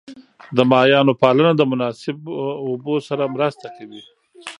د 0.57 0.59
ماهیانو 0.71 1.13
پالنه 1.23 1.51
د 1.55 1.61
مناسب 1.71 2.17
اوبو 2.69 2.95
سره 3.07 3.23
مرسته 3.35 3.67
کوي. 3.77 4.01